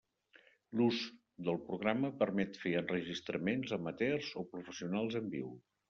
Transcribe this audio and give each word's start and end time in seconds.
L'ús 0.79 1.01
del 1.49 1.59
programa 1.67 2.11
permet 2.23 2.59
fer 2.65 2.75
enregistraments 2.83 3.79
amateurs 3.81 4.35
o 4.45 4.49
professionals 4.57 5.21
en 5.25 5.35
viu. 5.39 5.59